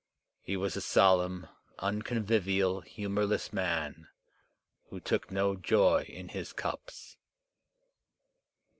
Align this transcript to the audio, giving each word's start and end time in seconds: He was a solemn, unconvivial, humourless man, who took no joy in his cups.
He 0.41 0.57
was 0.57 0.75
a 0.75 0.81
solemn, 0.81 1.47
unconvivial, 1.77 2.81
humourless 2.81 3.53
man, 3.53 4.07
who 4.89 4.99
took 4.99 5.29
no 5.29 5.55
joy 5.55 6.05
in 6.09 6.29
his 6.29 6.53
cups. 6.53 7.17